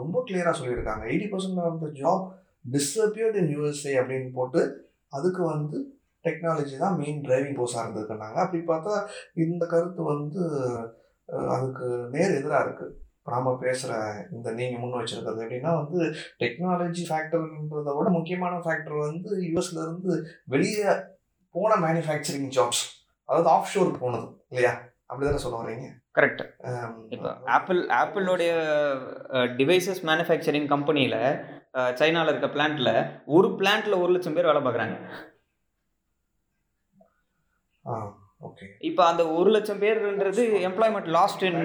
ரொம்ப 0.00 0.16
கிளியராக 0.28 0.54
சொல்லியிருக்காங்க. 0.58 1.04
Eighty 1.10 1.28
percent 1.34 1.60
of 1.68 1.78
the 1.84 1.88
job 2.00 2.24
disappeared 2.74 3.38
in 3.42 3.48
USA 3.54 3.94
அப்படின்னு 4.00 4.28
போட்டு 4.38 4.62
அதுக்கு 5.12 5.42
வந்து 5.52 5.78
டெக்னாலஜி 6.24 6.76
தான் 6.82 6.98
மெயின் 7.00 7.22
டிரைவிங் 7.26 7.56
போஸாக 7.60 7.84
இருந்திருக்குனாங்க. 7.84 8.36
அப்படி 8.44 8.60
பார்த்தா 8.72 8.96
இந்த 9.44 9.62
கருத்து 9.72 10.04
வந்து 10.12 10.42
அதுக்கு 11.54 11.88
நேர் 12.16 12.36
எதிராக 12.40 12.64
இருக்குது 12.66 12.92
இப்போ 13.18 13.32
நாம் 13.34 13.62
பேசுகிற 13.64 13.94
இந்த 14.36 14.48
நீங்கள் 14.60 14.80
முன் 14.82 14.98
வச்சிருக்கிறது 14.98 15.42
எப்படின்னா 15.44 15.72
வந்து 15.80 15.98
டெக்னாலஜி 16.42 17.06
ஃபேக்டர்ன்றதை 17.10 17.96
விட 17.96 18.08
முக்கியமான 18.18 18.54
ஃபேக்டர் 18.64 18.96
வந்து 19.08 19.30
யூஎஸ்லேருந்து 19.48 20.14
வெளியே 20.54 20.92
போன 21.54 21.76
மேனுஃபேக்சரிங் 21.84 22.50
ஜாப்ஸ் 22.56 22.82
அதாவது 23.28 23.48
ஆஃப் 23.48 23.70
ஷோருக்கு 23.72 23.98
போனது 23.98 24.26
இல்லையா? 24.50 24.72
அப்படிதானே 25.10 25.42
சொல்ல 25.42 25.56
வரீங்க 25.60 25.88
கரெக்ட் 26.16 26.42
இப்போ 27.10 27.30
ஆப்பிள் 27.48 27.80
ஆப்பிளோடைய 27.98 28.52
டிவைசஸ் 29.58 30.00
மேனுஃபேக்சரிங் 30.04 30.68
கம்பெனியில் 30.68 31.18
சைனாவில் 32.00 32.32
இருக்க 32.32 32.48
பிளான்ட்டில் 32.48 32.92
ஒரு 33.26 33.48
பிளான்ட்டில் 33.60 34.00
ஒரு 34.02 34.10
லட்சம் 34.12 34.36
பேர் 34.36 34.48
வேலை 34.50 34.62
பார்க்குறாங்க. 34.62 34.96
ஆ 37.84 37.94
ஓகே 38.40 38.66
இப்போ 38.80 39.02
அந்த 39.06 39.22
ஒரு 39.30 39.50
லட்சம் 39.50 39.82
பேர்ன்றது 39.82 40.44
employment 40.68 41.10
lost 41.10 41.42
in 41.42 41.60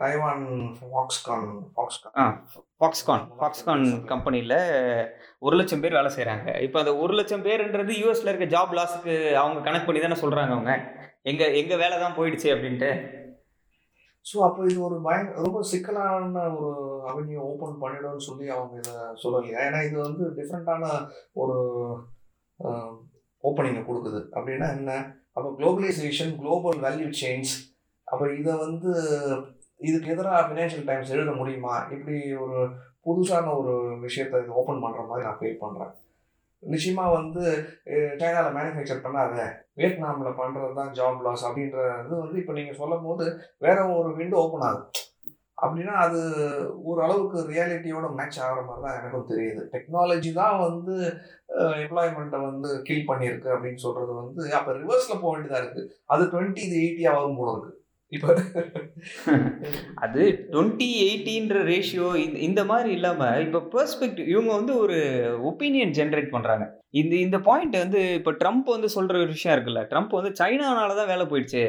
Taiwan 0.00 0.46
Foxconn 0.78 1.46
Foxconn 1.76 2.14
ah 2.22 2.24
Foxconn 2.80 3.22
Foxconn 3.38 3.84
கம்பெனியில் 4.10 4.56
ஒரு 5.38 5.54
லட்சம் 5.56 5.82
பேர் 5.82 5.96
வேலை 5.98 6.10
செய்கிறாங்க 6.16 6.48
இப்போ 6.60 6.78
அந்த 6.78 6.92
ஒரு 6.96 7.12
லட்சம் 7.14 7.44
பேருன்றது 7.46 7.94
யூஎஸில் 8.00 8.30
இருக்க 8.30 8.46
ஜாப் 8.56 8.74
லாஸுக்கு 8.78 9.14
அவங்க 9.34 9.60
கணக்கு 9.60 9.86
பண்ணி 9.86 10.00
தானே 10.00 10.18
சொல்கிறாங்க 10.22 10.52
அவங்க. 10.56 10.74
எங்கள் 11.22 11.54
எங்கள் 11.54 11.80
வேலை 11.82 11.96
தான் 11.98 12.16
போயிடுச்சு 12.18 12.48
அப்படின்ட்டு. 12.54 12.90
ஸோ 14.26 14.36
அப்போ 14.38 14.60
இது 14.64 14.78
ஒரு 14.82 14.96
பயங்க 15.02 15.32
ரொம்ப 15.46 15.62
சிக்கலான 15.62 16.42
ஒரு 16.58 16.70
அவென்யூ 17.10 17.38
ஓப்பன் 17.50 17.80
பண்ணிடும்னு 17.82 18.26
சொல்லி 18.28 18.46
அவங்க 18.48 18.74
இதை 18.78 18.94
சொல்லலையா? 19.22 19.58
ஏன்னா 19.66 19.80
இது 19.88 19.96
வந்து 19.98 20.24
டிஃப்ரெண்ட்டான 20.38 20.84
ஒரு 21.34 21.56
ஓப்பனிங்கை 23.44 23.82
கொடுக்குது. 23.84 24.20
அப்படின்னா 24.36 24.68
என்ன? 24.78 24.92
அப்போ 25.32 25.48
குளோபலைசேஷன் 25.58 26.34
குளோபல் 26.36 26.78
வேல்யூ 26.86 27.08
சேஞ்ச் 27.22 27.52
அப்போ 28.08 28.24
இதை 28.32 28.52
வந்து 28.56 28.90
இதுக்கு 29.80 30.12
எதிராக 30.14 30.42
ஃபினான்ஷியல் 30.48 30.88
டைம்ஸ் 30.88 31.14
எழுத 31.16 31.32
முடியுமா? 31.40 31.74
இப்படி 31.94 32.18
ஒரு 32.44 32.58
புதுசான 33.06 33.52
ஒரு 33.60 33.74
விஷயத்தை 34.06 34.40
இது 34.42 34.58
ஓப்பன் 34.60 34.82
பண்ணுற 34.84 35.02
மாதிரி 35.08 35.26
நான் 35.26 35.40
ஃபீல் 35.40 35.62
பண்ணுறேன் 35.64 35.94
நிச்சயமாக 36.62 37.16
வந்து 37.18 37.42
சைனாவில் 38.20 38.54
மேனுஃபேக்சர் 38.56 39.04
பண்ணாத 39.04 39.34
வியட்நாமில் 39.78 40.38
பண்ணுறது 40.40 40.72
தான் 40.78 40.94
ஜாப் 40.98 41.20
லாஸ் 41.26 41.44
அப்படின்றது 41.48 42.14
வந்து 42.22 42.38
இப்போ 42.42 42.54
நீங்கள் 42.58 42.80
சொல்லும் 42.80 43.04
போது 43.08 43.24
வேற 43.58 43.78
ஒரு 43.96 44.10
விண்டோ 44.20 44.40
ஓப்பன் 44.44 44.66
ஆகுது. 44.68 44.84
அப்படின்னா 45.58 45.94
அது 46.06 46.18
ஓரளவுக்கு 46.88 47.38
ரியாலிட்டியோட 47.52 48.06
மேட்ச் 48.18 48.40
ஆகிற 48.46 48.62
மாதிரி 48.62 48.82
தான் 48.86 48.96
எனக்கும் 48.98 49.30
தெரியுது. 49.30 49.62
டெக்னாலஜி 49.74 50.30
தான் 50.40 50.58
வந்து 50.64 50.94
எம்ப்ளாய்மெண்ட்டை 51.84 52.40
வந்து 52.48 52.70
கில் 52.88 53.08
பண்ணியிருக்கு 53.10 53.54
அப்படின்னு 53.54 53.84
சொல்கிறது 53.86 54.12
வந்து 54.20 54.42
அப்போ 54.58 54.72
ரிவர்ஸில் 54.82 55.22
போக 55.22 55.32
வேண்டியதாக 55.32 55.62
இருக்குது 55.62 55.90
அது 56.14 56.24
டுவெண்ட்டி 56.34 56.62
இது 56.68 56.76
எயிட்டியாக 56.82 57.18
வரும் 57.18 57.38
போல 57.40 57.54
இருக்குது 57.54 57.78
இப்போ 58.12 58.28
அது 60.04 60.22
டுவெண்ட்டி 60.52 60.86
எயிட்டின்ற 61.04 61.62
ரேஷியோ 61.70 62.08
இந்த 62.24 62.36
இந்த 62.48 62.60
மாதிரி 62.64 62.90
இல்லாமல் 62.98 63.40
இப்போ 63.46 63.60
பெர்ஸ்பெக்டிவ் 63.72 64.28
இவங்க 64.32 64.50
வந்து 64.58 64.74
ஒரு 64.82 64.98
ஒப்பீனியன் 65.50 65.96
ஜென்ரேட் 65.98 66.30
பண்ணுறாங்க 66.34 66.66
இந்த 67.00 67.14
இந்த 67.24 67.38
பாயிண்ட் 67.48 67.76
வந்து 67.82 68.00
இப்போ 68.18 68.32
ட்ரம்ப் 68.42 68.68
வந்து 68.74 68.90
சொல்கிற 68.96 69.18
ஒரு 69.24 69.34
விஷயம் 69.36 69.54
இருக்குல்ல 69.56 69.82
ட்ரம்ப் 69.90 70.16
வந்து 70.18 70.32
சைனானால 70.40 70.96
தான் 71.00 71.12
வேலை 71.12 71.26
போயிடுச்சு. 71.32 71.64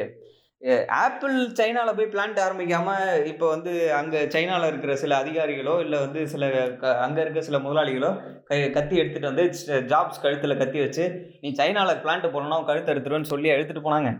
ஆப்பிள் 1.02 1.34
சைனாவில் 1.58 1.96
போய் 1.98 2.12
பிளான்ட் 2.14 2.38
ஆரம்பிக்காமல் 2.44 3.20
இப்போ 3.32 3.46
வந்து 3.54 3.72
அங்கே 3.98 4.20
சைனாவில் 4.34 4.70
இருக்கிற 4.70 4.94
சில 5.02 5.12
அதிகாரிகளோ 5.22 5.74
இல்லை 5.84 5.98
வந்து 6.06 6.22
சில 6.32 6.46
க 6.80 6.94
அங்கே 7.04 7.20
இருக்கிற 7.24 7.44
சில 7.48 7.58
முதலாளிகளோ 7.66 8.10
கை 8.48 8.58
கத்தி 8.78 8.96
எடுத்துகிட்டு 9.02 9.30
வந்து 9.32 9.46
ஜாப்ஸ் 9.92 10.22
கழுத்தில் 10.24 10.60
கத்தி 10.62 10.80
வச்சு 10.84 11.04
நீ 11.42 11.50
சைனாவில் 11.60 12.02
பிளான்ட் 12.04 12.34
போனோன்னா 12.34 12.58
கழுத்து 12.70 12.92
எடுத்துருவேன்னு 12.94 13.32
சொல்லி 13.34 13.50
எடுத்துகிட்டு 13.54 13.86
போனாங்க. 13.88 14.10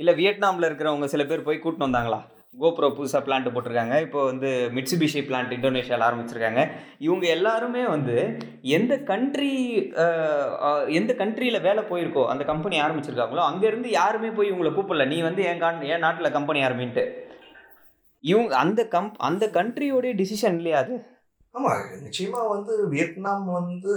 இல்லை 0.00 0.12
வியட்நாமில் 0.18 0.66
இருக்கிறவங்க 0.68 1.06
சில 1.12 1.22
பேர் 1.30 1.46
போய் 1.46 1.62
கூட்டின்னு 1.62 1.88
வந்தாங்களா? 1.88 2.18
கோப்ரோ 2.62 2.88
புதுசாக 2.98 3.20
பிளான்ட் 3.26 3.48
போட்டிருக்காங்க. 3.54 3.96
இப்போ 4.04 4.20
வந்து 4.28 4.48
மிட்சுபிஷி 4.76 5.20
பிளான்ட் 5.28 5.52
இந்தோனேஷியாவில் 5.56 6.06
ஆரம்பிச்சிருக்காங்க. 6.06 6.62
இவங்க 7.06 7.24
எல்லாருமே 7.36 7.82
வந்து 7.94 8.16
எந்த 8.76 8.94
கண்ட்ரி 9.10 9.52
எந்த 11.00 11.12
கண்ட்ரியில் 11.20 11.64
வேலை 11.68 11.82
போயிருக்கோ 11.90 12.24
அந்த 12.32 12.44
கம்பெனி 12.52 12.78
ஆரம்பிச்சிருக்காங்களோ 12.86 13.44
அங்கேருந்து 13.50 13.90
யாருமே 14.00 14.30
போய் 14.38 14.50
இவங்களை 14.52 14.72
கூப்பிடல. 14.78 15.06
நீ 15.12 15.18
வந்து 15.28 15.44
என் 15.50 15.62
கான் 15.64 15.86
என் 15.92 16.04
நாட்டில் 16.06 16.36
கம்பெனி 16.38 16.62
ஆரம்பின்ட்டு. 16.68 17.04
இவங்க 18.24 18.52
அந்த 18.64 18.80
கம் 18.94 19.12
அந்த 19.28 19.44
கண்ட்ரியோடைய 19.58 20.14
டிசிஷன் 20.22 20.58
இல்லையா 20.60 20.78
அது? 20.84 20.94
ஆமாம் 21.54 21.84
நிச்சயமாக 22.06 22.52
வந்து 22.54 22.72
வியட்நாம் 22.92 23.46
வந்து 23.58 23.92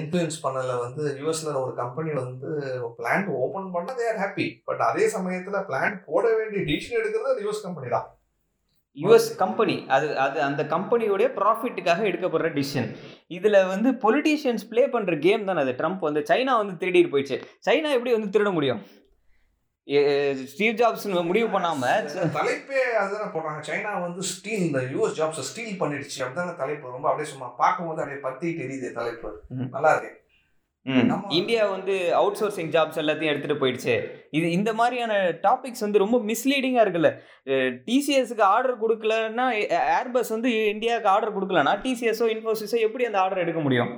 இன்ஃப்ளூயன்ஸ் 0.00 0.38
பண்ணல. 0.44 0.74
வந்து 0.84 1.04
யூஎஸ்ல 1.20 1.54
ஒரு 1.64 1.72
கம்பெனி 1.82 2.12
வந்து 2.22 2.50
பிளான்ட் 2.98 3.30
ஓப்பன் 3.42 3.70
பண்ண 3.76 3.92
தேர் 4.00 4.20
ஹாப்பி 4.22 4.46
பட் 4.68 4.82
அதே 4.90 5.06
சமயத்தில் 5.16 5.66
பிளான்ட் 5.70 5.98
போட 6.10 6.24
வேண்டிய 6.40 6.62
டிசிஷன் 6.70 7.00
எடுக்கிறது 7.00 7.46
யூஎஸ் 7.46 7.64
கம்பெனி 7.68 7.90
தான். 7.96 8.06
யுஎஸ் 9.02 9.28
கம்பெனி 9.40 9.74
அது 9.94 10.08
அது 10.24 10.38
அந்த 10.48 10.62
கம்பெனியோடைய 10.72 11.28
ப்ராஃபிட்டுக்காக 11.38 12.02
எடுக்கப்படுற 12.10 12.48
டிசிஷன் 12.58 12.90
இதில் 13.36 13.58
வந்து 13.70 13.88
பொலிட்டீஷியன்ஸ் 14.04 14.64
ப்ளே 14.72 14.82
பண்ணுற 14.92 15.14
கேம் 15.24 15.48
தானே 15.48 15.62
அது. 15.64 15.72
ட்ரம்ப் 15.80 16.04
வந்து 16.08 16.20
சைனா 16.28 16.52
வந்து 16.60 16.74
திருடிட்டு 16.82 17.10
போயிடுச்சு. 17.14 17.38
சைனா 17.68 17.90
எப்படி 17.96 18.12
வந்து 18.16 18.32
திருட 18.34 18.52
முடியும்? 18.58 18.82
ஸ்டீவ் 20.52 20.78
ஜாப்ஸ் 20.80 21.06
முடிவு 21.30 21.48
பண்ணாம 21.54 21.92
தலைப்பே 22.36 22.82
அதுதானே 23.00 23.26
போடுறாங்க. 23.34 23.60
சைனா 23.68 23.90
வந்து 24.06 24.22
ஸ்டீல் 24.32 24.66
இந்த 24.68 24.80
யூஎஸ் 24.92 25.16
ஜாப்ஸ் 25.20 25.48
ஸ்டீல் 25.50 25.80
பண்ணிடுச்சு. 25.82 26.18
அப்படிதானே 26.24 26.52
தலைப்பு. 26.60 26.94
ரொம்ப 26.96 27.08
அப்படியே 27.10 27.30
சும்மா 27.32 27.48
பார்க்கும்போது 27.62 28.02
அப்படியே 28.02 28.20
பத்தி 28.28 28.50
தெரியுது 28.60 28.90
தலைப்பு. 28.98 29.30
நல்லா 29.76 29.92
இருக்கு. 29.96 30.20
இந்தியா 31.38 31.62
வந்து 31.74 31.94
அவுட் 32.20 32.38
சோர்சிங் 32.40 32.72
ஜாப்ஸ் 32.74 32.98
எல்லாத்தையும் 33.02 33.32
எடுத்துகிட்டு 33.32 33.60
போயிடுச்சு. 33.60 33.94
இது 34.38 34.46
இந்த 34.56 34.70
மாதிரியான 34.80 35.14
டாபிக்ஸ் 35.46 35.84
வந்து 35.84 36.02
ரொம்ப 36.02 36.16
மிஸ்லீடிங்காக 36.30 36.84
இருக்குல்ல. 36.86 37.10
டிசிஎஸ்க்கு 37.86 38.44
ஆர்டர் 38.54 38.82
கொடுக்கலன்னா 38.82 39.46
ஏர்பஸ் 40.00 40.34
வந்து 40.36 40.50
இந்தியாவுக்கு 40.74 41.12
ஆர்டர் 41.14 41.36
கொடுக்கலன்னா 41.36 41.74
டிசிஎஸோ 41.86 42.26
இன்ஃபோசிஸோ 42.34 42.78
எப்படி 42.88 43.06
அந்த 43.10 43.20
ஆர்டர் 43.24 43.44
எடுக்க 43.44 43.62
முடியும்? 43.66 43.92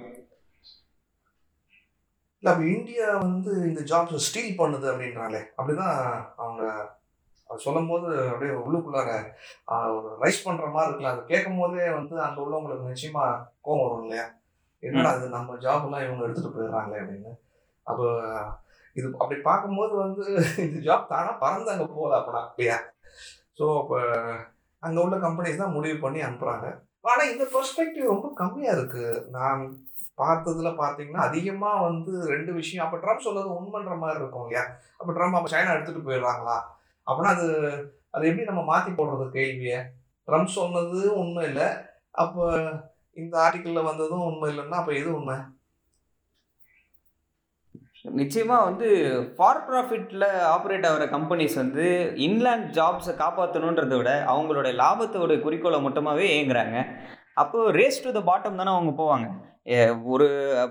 இல்லை 2.47 2.57
அப்போ 2.57 2.67
இந்தியா 2.75 3.07
வந்து 3.23 3.53
இந்த 3.69 3.81
ஜாப்ஸை 3.91 4.19
ஸ்டீல் 4.25 4.59
பண்ணுது 4.59 4.87
அப்படின்றாங்களே 4.91 5.41
அப்படிதான் 5.57 5.97
அவங்க 6.43 6.62
சொல்லும் 7.50 7.88
போது 7.91 8.09
அப்படியே 8.33 8.53
உள்ளுக்குள்ளார 8.65 9.09
ஒரு 9.95 10.11
ரைஸ் 10.23 10.45
பண்ணுற 10.45 10.67
மாதிரி 10.75 10.88
இருக்குல்ல. 10.88 11.12
அதை 11.15 11.23
கேட்கும் 11.31 11.59
போதே 11.61 11.88
வந்து 11.97 12.15
அங்கே 12.26 12.41
உள்ளவங்களுக்கு 12.45 12.91
நிச்சயமாக 12.93 13.41
கோவம் 13.67 13.83
வரும் 13.85 14.05
இல்லையா? 14.05 14.26
என்னடா 14.83 15.11
அது 15.17 15.26
நம்ம 15.35 15.57
ஜாப்லாம் 15.65 16.05
இவங்க 16.07 16.25
எடுத்துகிட்டு 16.26 16.55
போயிடுறாங்களே 16.57 17.00
அப்படின்னு. 17.03 17.33
அப்போ 17.87 18.07
இது 18.97 19.07
அப்படி 19.23 19.38
பார்க்கும்போது 19.50 19.93
வந்து 20.05 20.25
இந்த 20.67 20.79
ஜாப் 20.88 21.11
தானாக 21.15 21.37
பறந்து 21.45 21.75
அங்கே 21.75 21.88
போகல 21.97 22.21
அப்படா 22.21 22.43
இல்லையா? 22.53 22.79
ஸோ 23.59 23.67
அப்போ 23.83 23.99
அங்கே 24.83 25.03
உள்ள 25.07 25.19
கம்பெனிஸ் 25.26 25.62
தான் 25.65 25.76
முடிவு 25.79 25.99
பண்ணி 26.07 26.23
அனுப்புகிறாங்க 26.29 26.69
ஆனால் 27.11 27.31
இந்த 27.33 27.45
பெர்ஸ்பெக்டிவ் 27.55 28.13
ரொம்ப 28.13 28.29
கம்மியாக 28.41 28.77
இருக்குது 28.77 29.23
நான் 29.37 29.63
பார்த்ததுல 30.21 30.71
பார்த்தீங்கன்னா 30.83 31.23
அதிகமாக 31.29 31.83
வந்து 31.89 32.13
ரெண்டு 32.33 32.51
விஷயம் 32.61 32.85
அப்போ 32.85 32.99
ட்ரம்ப் 33.03 33.27
சொல்றது 33.27 33.49
உண்மைன்ற 33.57 33.95
மாதிரி 34.03 34.21
இருக்கும் 34.21 34.45
இல்லையா? 34.47 34.63
அப்போ 34.99 35.11
ட்ரம்ப் 35.17 35.39
அப்போ 35.39 35.51
சைனா 35.55 35.75
எடுத்துகிட்டு 35.75 36.07
போயிடுறாங்களா? 36.09 36.57
அப்படின்னா 37.07 37.33
அது 37.37 37.47
அது 38.15 38.29
எப்படி 38.29 38.47
நம்ம 38.51 38.63
மாற்றி 38.73 38.91
போடுறது 38.93 39.27
கேள்வியை? 39.39 39.79
ட்ரம்ப் 40.29 40.57
சொன்னது 40.59 41.01
உண்மை 41.23 41.43
இல்லை. 41.51 41.67
அப்போ 42.23 42.45
இந்த 43.17 43.35
ஆர்டிக்கிளில் 43.45 43.89
வந்ததும் 43.91 44.27
உண்மை 44.31 44.49
இல்லைன்னா 44.53 44.81
அப்போ 44.83 44.95
எது 45.01 45.11
உண்மை? 45.19 45.37
நிச்சயமாக 48.21 48.67
வந்து 48.69 48.89
ஃபார் 49.37 49.63
ப்ராஃபிட்டில் 49.69 50.27
ஆப்ரேட் 50.55 50.87
ஆகிற 50.89 51.05
கம்பெனிஸ் 51.15 51.57
வந்து 51.63 51.85
இன்லேண்ட் 52.27 52.69
ஜாப்ஸை 52.79 53.15
காப்பாற்றணுன்றத 53.23 53.97
விட 53.99 54.13
அவங்களோட 54.33 54.69
லாபத்தோட 54.83 55.35
குறிக்கோளை 55.45 55.81
மட்டுமாவே 55.87 56.27
ஏங்குறாங்க. 56.37 56.77
அப்போது 57.43 57.73
ரேஸ் 57.79 58.05
டு 58.05 58.13
த 58.17 58.23
பாட்டம் 58.31 58.61
தானே 58.61 58.73
அவங்க 58.75 58.93
போவாங்க. 59.03 59.27
ஒரு 60.15 60.27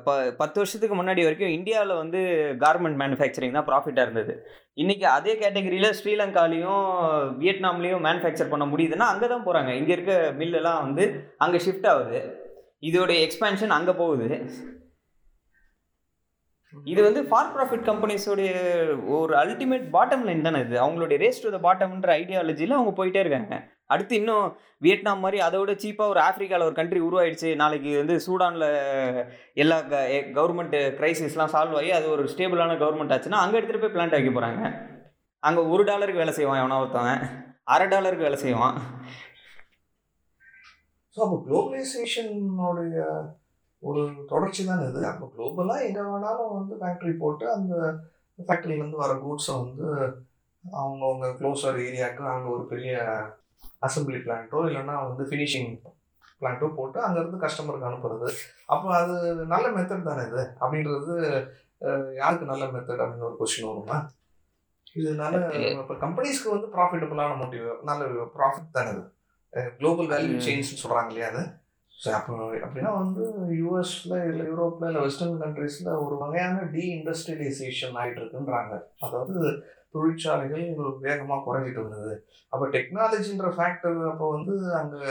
ப 0.05 0.11
பத்து 0.41 0.57
வருஷத்துக்கு 0.61 0.95
முன்னாடி 0.99 1.21
வரைக்கும் 1.25 1.55
இந்தியாவில் 1.55 1.99
வந்து 2.01 2.19
கார்மெண்ட் 2.63 2.99
மேனுஃபேக்சரிங் 3.01 3.57
தான் 3.57 3.67
ப்ராஃபிட்டாக 3.69 4.05
இருந்தது. 4.07 4.33
இன்றைக்கி 4.81 5.05
அதே 5.15 5.33
கேட்டகரியில் 5.41 5.95
ஸ்ரீலங்காலையும் 5.99 6.85
வியட்நாம்லேயும் 7.41 8.05
மேனுஃபேக்சர் 8.07 8.51
பண்ண 8.53 8.67
முடியுதுன்னா 8.71 9.07
அங்கே 9.13 9.29
தான் 9.33 9.45
போகிறாங்க 9.47 9.73
இங்கே 9.79 9.93
இருக்க 9.97 10.15
மில்லெல்லாம் 10.39 10.81
வந்து 10.85 11.05
அங்கே 11.45 11.61
ஷிஃப்ட் 11.65 11.89
ஆகுது. 11.93 12.21
இதோடைய 12.89 13.19
எக்ஸ்பேன்ஷன் 13.27 13.77
அங்கே 13.79 13.95
போகுது. 14.03 14.29
இது 16.91 16.99
வந்து 17.07 17.21
ஃபார் 17.29 17.51
ப்ராஃபிட் 17.53 17.85
கம்பெனிஸோடைய 17.89 18.49
ஒரு 19.17 19.33
அல்டிமேட் 19.41 19.85
பாட்டம் 19.95 20.25
லைன் 20.27 20.45
தானே 20.47 20.59
இது. 20.65 20.75
அவங்களுடைய 20.83 21.17
ரேஸ் 21.23 21.41
டு 21.43 21.51
த 21.55 21.59
பாட்டம்ன்ற 21.67 22.09
ஐடியாலஜியில் 22.21 22.77
அவங்க 22.77 22.93
போயிட்டே 22.99 23.21
இருக்காங்க. 23.23 23.57
அடுத்து 23.93 24.13
இன்னும் 24.19 24.45
வியட்நாம் 24.85 25.23
மாதிரி 25.25 25.37
அதை 25.47 25.57
விட 25.61 25.73
சீப்பாக 25.83 26.13
ஒரு 26.13 26.19
ஆஃப்ரிக்காவில் 26.27 26.67
ஒரு 26.67 26.75
கண்ட்ரி 26.79 27.01
உருவாயிடுச்சு. 27.07 27.49
நாளைக்கு 27.61 27.91
வந்து 28.01 28.15
சூடானில் 28.25 28.67
எல்லா 29.63 29.77
க 29.91 30.01
கவர்மெண்ட் 30.37 30.77
க்ரைசிஸ்லாம் 30.99 31.53
சால்வ் 31.55 31.77
ஆகி 31.81 31.91
அது 31.99 32.07
ஒரு 32.15 32.25
ஸ்டேபிளான 32.33 32.77
கவர்மெண்ட் 32.83 33.15
ஆச்சுன்னா 33.17 33.41
அங்கே 33.43 33.57
எடுத்துகிட்டு 33.59 33.85
போய் 33.85 33.95
பிளான்ட் 33.95 34.17
வைக்க 34.17 34.31
போகிறாங்க 34.31 34.63
அங்கே 35.47 35.63
ஒரு 35.73 35.85
டாலருக்கு 35.91 36.23
வேலை 36.23 36.35
செய்வான் 36.39 36.61
எவனா 36.61 36.81
ஒருத்தவன். 36.83 37.23
அரை 37.73 37.87
டாலருக்கு 37.93 38.27
வேலை 38.27 38.39
செய்வான். 38.45 38.77
ஸோ 41.15 41.19
அப்போ 41.25 41.37
குளோபலைசேஷனுடைய 41.47 42.99
ஒரு 43.83 44.01
தொடர்ச்சி 44.31 44.61
தான் 44.65 44.83
இது. 44.89 45.01
அப்போ 45.11 45.25
குளோபலாக 45.33 45.85
எங்கே 45.87 46.03
வேணாலும் 46.11 46.53
வந்து 46.57 46.75
ஃபேக்ட்ரி 46.81 47.13
போட்டு 47.23 47.45
அந்த 47.55 47.73
ஃபேக்ட்ரியிலேருந்து 48.39 49.03
வர 49.03 49.13
கூட்ஸை 49.23 49.53
வந்து 49.63 49.87
அவங்கவுங்க 50.63 51.27
க்ளோசர் 51.39 51.77
ஏரியாவுக்கு 51.87 52.23
அங்கே 52.33 52.49
ஒரு 52.55 52.63
பெரிய 52.71 52.93
அசம்பிளி 53.87 54.19
பிளான்ட்டோ 54.25 54.61
இல்லைன்னா 54.69 54.95
வந்து 55.07 55.23
ஃபினிஷிங் 55.29 55.69
பிளான்ட்டோ 56.41 56.67
போட்டு 56.77 56.97
அங்கேருந்து 57.03 57.43
கஸ்டமருக்கு 57.43 57.89
அனுப்புறது. 57.89 58.29
அப்போ 58.73 58.87
அது 59.01 59.15
நல்ல 59.53 59.67
மெத்தட் 59.75 60.09
தானே 60.09 60.23
இது? 60.29 60.43
அப்படின்றது 60.63 61.13
யாருக்கு 62.19 62.51
நல்ல 62.51 62.65
மெத்தட் 62.73 63.03
அப்படின்னு 63.03 63.27
ஒரு 63.29 63.37
கொஸ்டின் 63.41 63.69
வருமா? 63.69 63.97
இது 64.99 65.11
நல்ல 65.21 65.37
இப்போ 65.83 65.95
கம்பெனிஸ்க்கு 66.05 66.53
வந்து 66.55 66.67
ப்ராஃபிட்டபுளான 66.75 67.37
மோட்டிவ் 67.41 67.67
நல்ல 67.89 68.05
ப்ராஃபிட் 68.37 68.75
தானே 68.77 68.91
இது. 68.95 69.03
குளோபல் 69.79 70.09
வேல்யூ 70.13 70.37
சேஞ்ச்னு 70.47 70.81
சொல்கிறாங்க 70.83 71.11
இல்லையா 71.13 71.29
அது? 71.33 71.43
ஸோ 71.99 72.09
அப்போ 72.17 72.33
அப்படின்னா 72.65 72.91
வந்து 73.01 73.23
யூஎஸில் 73.59 74.15
இல்லை 74.29 74.43
யூரோப்பில் 74.49 74.87
இல்லை 74.89 75.01
வெஸ்டர்ன் 75.05 75.39
கண்ட்ரீஸில் 75.43 75.89
ஒரு 76.03 76.15
வகையான 76.23 76.65
டீ 76.73 76.83
இண்டஸ்ட்ரியலைசேஷன் 76.97 77.97
ஆகிட்டு 78.01 78.21
இருக்குன்றாங்க 78.21 78.73
அதாவது 79.07 79.35
தொழிற்சாலைகள் 79.95 80.63
வேகமாக 81.05 81.43
குறைஞ்சிட்டு 81.47 81.83
வருது. 81.85 82.13
அப்போ 82.53 82.65
டெக்னாலஜின்ற 82.77 83.49
ஃபேக்டர் 83.57 83.99
அப்போ 84.11 84.25
வந்து 84.35 84.55
அங்கே 84.81 85.03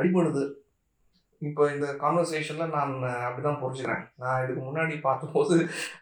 அடிபடுது. 0.00 0.44
இப்போ 1.42 1.62
இந்த 1.72 1.86
கான்வர்சேஷனில் 2.02 2.74
நான் 2.76 2.92
அப்படி 3.26 3.42
தான் 3.46 3.58
புரிஞ்சுக்கிறேன். 3.62 4.04
நான் 4.22 4.42
இதுக்கு 4.44 4.62
முன்னாடி 4.68 4.94
பார்த்தபோது 5.06 5.56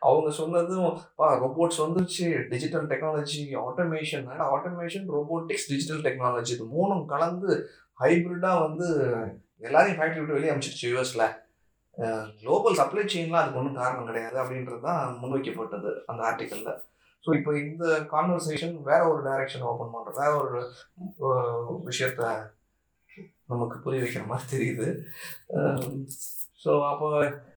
அவங்க 0.09 0.29
சொன்னதும் 0.41 0.91
பா 1.21 1.29
ரோபோட்ஸ் 1.45 1.83
வந்துருச்சு. 1.85 2.27
Digital 2.53 2.87
technology 2.93 3.43
automation 3.67 4.29
automation 4.57 5.09
robotics 5.17 5.69
digital 5.73 6.05
technology 6.09 6.55
இது 6.57 6.67
மூணும் 6.77 7.05
கலந்து 7.15 7.51
ஹைப்ரிட்டாக 7.99 8.63
வந்து 8.67 8.89
எல்லாரையும் 9.63 9.99
ஃபேக்ட்ரி 9.99 10.21
விட்டு 10.21 10.37
வெளியே 10.37 10.53
அமைச்சிருச்சு 10.53 10.91
யூஎஸில் 10.91 11.27
குளோபல் 12.39 12.75
சப்ளை 12.75 13.05
செயின்லாம் 13.05 13.43
அதுக்கு 13.43 13.61
ஒன்றும் 13.61 13.75
காரணம் 13.75 14.09
கிடையாது 14.09 14.37
அப்படின்றது 14.43 14.81
தான் 14.81 15.15
முன்வைக்கப்பட்டது 15.21 15.91
அந்த 16.07 16.21
ஆர்டிக்கலில் 16.23 16.81
ஸோ 17.25 17.31
இப்போ 17.37 17.53
இந்த 17.59 17.85
கான்வர்சேஷன் 18.11 18.75
வேற 18.83 19.01
ஒரு 19.09 19.21
டைரக்ஷன் 19.29 19.67
ஓப்பன் 19.69 19.95
பண்ணுற 19.95 20.13
வேற 20.19 20.33
ஒரு 20.39 20.59
விஷயத்த 21.85 22.25
நமக்கு 23.47 23.77
புரிய 23.79 24.03
வைக்கிற 24.03 24.25
மாதிரி 24.27 24.49
தெரியுது. 24.55 24.87
ஸோ 26.65 26.71
அப்போ 26.83 27.09